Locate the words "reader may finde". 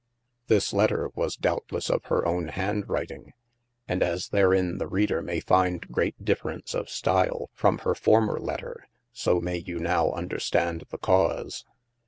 4.87-5.91